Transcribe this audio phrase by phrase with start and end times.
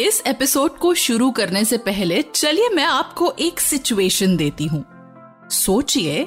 [0.00, 4.84] इस एपिसोड को शुरू करने से पहले चलिए मैं आपको एक सिचुएशन देती हूँ।
[5.50, 6.26] सोचिए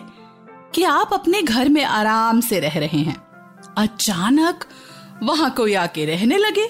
[0.76, 3.16] कि आप अपने घर में आराम से रह रहे हैं।
[3.78, 4.66] अचानक
[5.24, 6.68] वहाँ कोई आके रहने लगे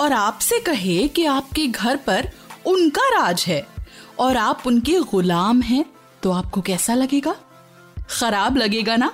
[0.00, 2.30] और आपसे कहे कि आपके घर पर
[2.66, 3.66] उनका राज है
[4.18, 5.84] और आप उनके गुलाम हैं
[6.22, 7.36] तो आपको कैसा लगेगा?
[8.10, 9.12] खराब लगेगा ना?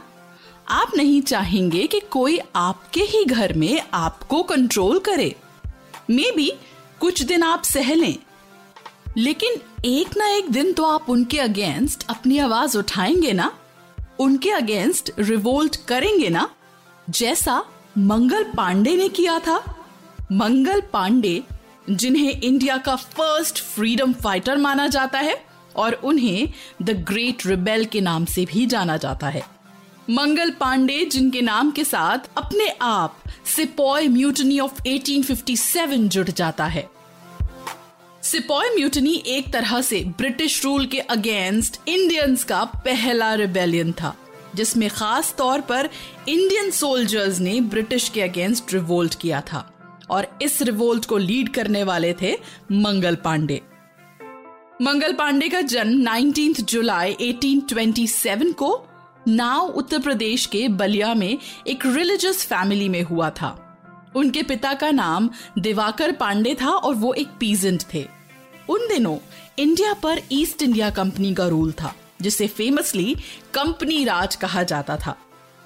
[0.68, 5.34] आप नहीं चाहेंगे कि कोई आपके ही घर में आपको कंट्रोल करे।
[6.10, 6.52] मे बी
[7.00, 8.16] कुछ दिन आप सह लें।
[9.18, 9.54] लेकिन
[9.84, 13.52] एक ना एक दिन तो आप उनके अगेंस्ट अपनी आवाज़ उठाएँगे ना?
[14.18, 16.48] उनके अगेंस्ट रिवोल्ट करेंगे ना?
[17.10, 17.64] जैसा
[17.98, 19.86] मंगल पांडे ने किया था।
[20.32, 21.42] मंगल पांडे,
[21.90, 25.44] जिन्हें इंडिया का फ़र्स्ट फ्रीडम फाइटर माना जाता है,
[25.76, 29.59] और उन्हें द ग्रेट रिबेल के नाम से भी जाना जाता है।
[30.10, 36.90] मंगल पांडे, जिनके नाम के साथ अपने आप सिपॉय म्यूटनी ऑफ़ 1857 जुड़ जाता है।
[38.22, 44.14] सिपॉय म्यूटनी एक तरह से ब्रिटिश रूल के अगेंस्ट इंडियंस का पहला रिबेलियन था,
[44.54, 45.90] जिसमें खास तौर पर
[46.28, 49.72] इंडियन सोल्जर्स ने ब्रिटिश के अगेंस्ट रिवोल्ट किया था
[50.10, 52.36] और इस रिवोल्ट को लीड करने वाले थे
[52.72, 53.62] मंगल पांडे।
[54.82, 58.86] मंगल पांडे का जन्म 19 जुलाई 1827 को
[59.30, 63.78] नाव उत्तर प्रदेश के बलिया में एक रिलीजियस फैमिली में हुआ था।
[64.16, 68.06] उनके पिता का नाम दिवाकर पांडे था और वो एक पीजेंट थे।
[68.68, 69.16] उन दिनों
[69.58, 73.16] इंडिया पर ईस्ट इंडिया कंपनी का रूल था, जिसे फेमसली
[73.54, 75.16] कंपनी राज कहा जाता था।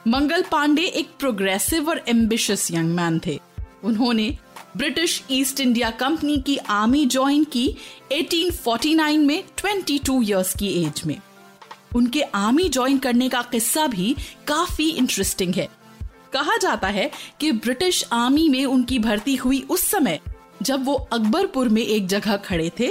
[0.08, 3.40] मंगल पांडे एक प्रोग्रेसिव और एम्बिशियस यंग मैन थे।
[3.84, 4.38] उन्होंने
[4.76, 7.76] ब्रिटिश ईस्ट इंडिया कंपनी की आर्मी ज्वाइन की
[8.12, 11.20] 1849 में 22 इयर्स की एज में।
[11.94, 14.16] उनके आर्मी ज्वाइन करने का किस्सा भी
[14.46, 15.68] काफ़ी इंटरेस्टिंग है।
[16.32, 17.10] कहा जाता है
[17.40, 20.20] कि ब्रिटिश आर्मी में उनकी भर्ती हुई उस समय
[20.62, 22.90] जब वो अकबरपुर में एक जगह खड़े थे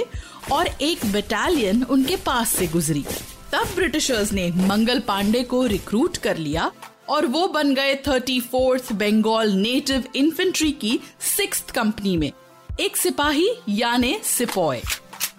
[0.52, 3.04] और एक बटालियन उनके पास से गुजरी।
[3.52, 6.70] तब ब्रिटिशर्स ने मंगल पांडे को रिक्रूट कर लिया
[7.08, 11.00] और वो बन गए thirty fourth Bengal native infantry की
[11.36, 12.32] सिक्स कंपनी में।
[12.80, 14.82] एक सिपाही, यानी सिपॉय।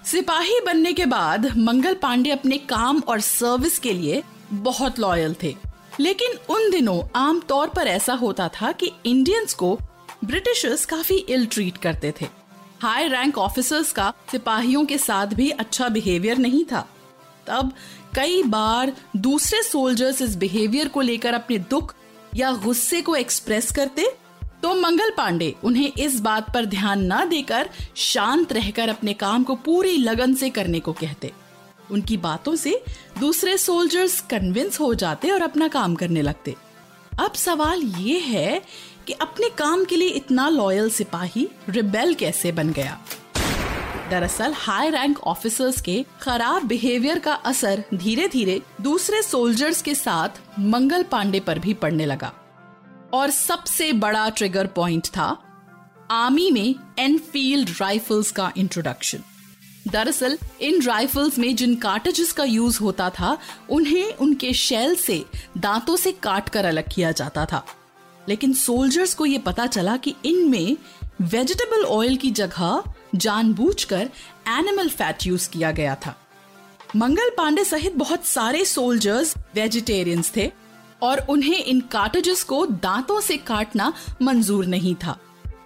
[0.05, 4.23] सिपाही बनने के बाद मंगल पांडे अपने काम और सर्विस के लिए
[4.53, 5.55] बहुत लॉयल थे।
[5.99, 9.79] लेकिन उन दिनों आम तौर पर ऐसा होता था कि इंडियंस को
[10.25, 12.27] ब्रिटिशर्स काफ़ी इल ट्रीट करते थे।
[12.79, 16.89] हाई रैंक ऑफिसर्स का सिपाहियों के साथ भी अच्छा बिहेवियर नहीं था।
[17.47, 17.73] तब
[18.15, 21.95] कई बार दूसरे सोल्जर्स इस बिहेवियर को लेकर अपने दुख
[22.35, 24.11] या गुस्से को एक्सप्रेस करते
[24.63, 29.55] तो मंगल पांडे उन्हें इस बात पर ध्यान न देकर शांत रहकर अपने काम को
[29.55, 31.31] पूरी लगन से करने को कहते।
[31.91, 32.83] उनकी बातों से
[33.19, 36.55] दूसरे सोल्जर्स कन्विंस हो जाते और अपना काम करने लगते।
[37.19, 38.61] अब सवाल ये है
[39.07, 42.99] कि अपने काम के लिए इतना लॉयल सिपाही रिबेल कैसे बन गया?
[44.09, 50.29] दरअसल हाई रैंक ऑफिसर्स के खराब बिहेवियर का असर धीरे धीरे दूसरे सोल्जर्स के साथ
[50.59, 52.33] मंगल पांडे पर भी पड़ने लगा।
[53.15, 55.41] और सबसे बड़ा ट्रिगर पॉइंट था
[56.11, 59.19] आर्मी में एनफील्ड राइफल्स का इंट्रोडक्शन
[59.87, 63.37] दरअसल, इन राइफल्स में जिन कार्टेजेस का यूज़ होता था,
[63.69, 65.25] उन्हें उनके शेल से,
[65.57, 67.65] दांतों से काट कर अलग किया जाता था।
[68.29, 70.77] लेकिन सोल्जर्स को यह पता चला कि इनमें
[71.21, 72.83] वेजिटेबल ऑयल की जगह
[73.15, 74.09] जानबूझकर
[74.47, 76.15] एनिमल फैट यूज़ किया गया था।
[76.95, 80.64] मंगल पांडे सहित बहुत सारे सोल्जर्स वेजिटेरियंस थे।
[81.05, 85.17] और उन्हें इन कार्टेजेस को दांतों से काटना मंजूर नहीं था।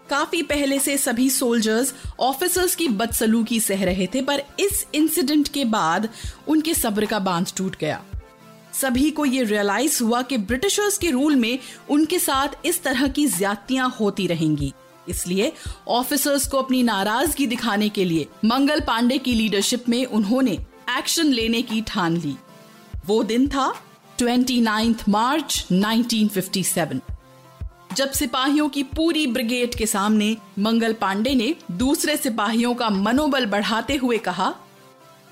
[0.10, 5.66] काफ़ी पहले से सभी सोल्जर्स ऑफिसर्स की बदसलूकी सह रहे थे, पर इस इंसिडेंट के
[5.66, 6.10] बाद
[6.48, 8.02] उनके सब्र का बाँध टूट गया।
[8.74, 11.60] सभी को ये रियलाइज़ हुआ कि ब्रिटिशर्स के रूल में
[11.90, 14.74] उनके साथ इस तरह की ज्यादतियाँ होती रहेंगी।
[15.10, 15.52] इसलिए
[15.88, 20.58] ऑफिसर्स को अपनी नाराज़गी दिखाने के लिए मंगल पांडे की लीडरशिप में उन्होंने
[20.90, 22.36] एक्शन लेने की ठान ली।
[23.06, 23.68] वो दिन था
[24.22, 27.00] 29 मार्च 1957
[27.98, 33.96] जब सिपाहियों की पूरी ब्रिगेड के सामने मंगल पांडे ने दूसरे सिपाहियों का मनोबल बढ़ाते
[33.96, 34.54] हुए कहा,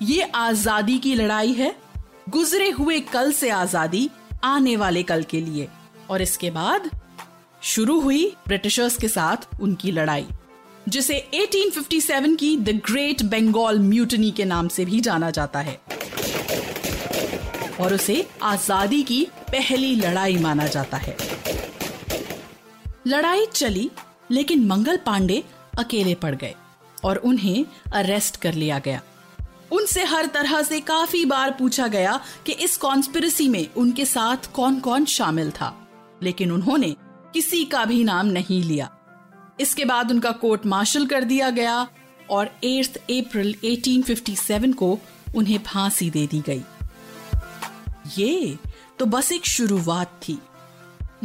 [0.02, 1.74] ये आज़ादी की लड़ाई है।
[2.30, 4.08] गुजरे हुए कल से आज़ादी
[4.44, 5.68] आने वाले कल के लिए।
[6.10, 6.90] और इसके बाद
[7.64, 10.26] शुरू हुई ब्रिटिशर्स के साथ उनकी लड़ाई,
[10.88, 15.78] जिसे 1857 की द ग्रेट बंगाल म्यूटनी के नाम से भी जाना जाता है।
[17.80, 21.16] और उसे आज़ादी की पहली लड़ाई माना जाता है।
[23.06, 23.90] लड़ाई चली,
[24.30, 25.42] लेकिन मंगल पांडे
[25.78, 26.54] अकेले पड़ गए
[27.04, 29.02] और उन्हें अरेस्ट कर लिया गया।
[29.72, 34.78] उनसे हर तरह से काफ़ी बार पूछा गया कि इस कॉन्स्पिरसी में उनके साथ कौन
[34.80, 35.74] कौन शामिल था,
[36.22, 36.94] लेकिन उन्होंने
[37.34, 38.90] किसी का भी नाम नहीं लिया।
[39.60, 41.86] इसके बाद उनका कोर्ट मार्शल कर दिया गया
[42.30, 44.98] और 8 अप्रैल 1857 को
[45.36, 46.62] उन्हें फांसी दे दी गई।
[48.16, 48.58] ये
[48.98, 50.38] तो बस एक शुरुआत थी।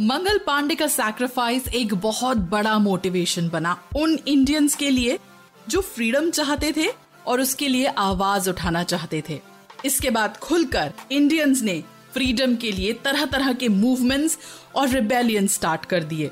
[0.00, 5.18] मंगल पांडे का सैक्रिफाइस एक बहुत बड़ा मोटिवेशन बना उन इंडियंस के लिए
[5.68, 6.88] जो फ्रीडम चाहते थे
[7.26, 9.40] और उसके लिए आवाज़ उठाना चाहते थे।
[9.84, 11.82] इसके बाद खुलकर इंडियंस ने
[12.12, 14.38] फ्रीडम के लिए तरह तरह के मूवमेंट्स
[14.74, 16.30] और रिबेलियन स्टार्ट कर दिए।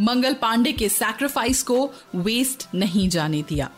[0.00, 3.70] मंगल पांडे के सैक्रिफाइस को वेस्ट नहीं जाने दिया।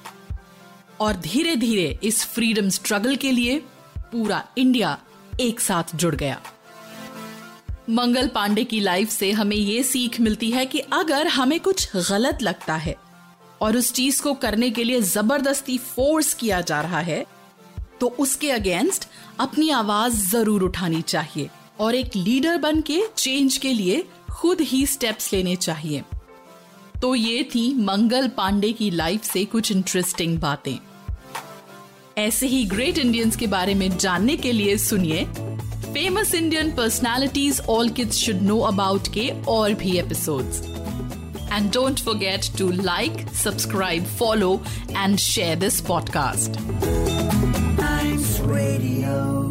[1.00, 3.58] और धीरे धीरे इस फ्रीडम स्ट्रगल के लिए
[3.98, 4.98] पूरा इंडिया
[5.40, 6.40] एक साथ जुड़ गया।
[7.90, 12.43] मंगल पांडे की लाइफ से हमें ये सीख मिलती है कि अगर हमें कुछ गलत
[12.43, 12.94] लगता है
[13.62, 17.25] और उस चीज़ को करने के लिए ज़बरदस्ती फोर्स किया जा रहा है
[18.00, 19.08] तो उसके अगेंस्ट
[19.40, 21.49] अपनी आवाज़ ज़रूर उठानी चाहिए
[21.81, 26.02] और एक लीडर बन के चेंज के लिए खुद ही स्टेप्स लेने चाहिए।
[27.02, 30.76] तो ये थी मंगल पांडे की लाइफ से कुछ इंटरेस्टिंग बातें।
[32.19, 35.25] ऐसे ही ग्रेट इंडियंस के बारे में जानने के लिए सुनिए।
[35.93, 40.61] Famous Indian personalities all kids should know about के और भी episodes
[41.53, 44.61] and don't forget to like subscribe follow
[44.91, 46.61] and share this podcast
[48.49, 49.47] Radio.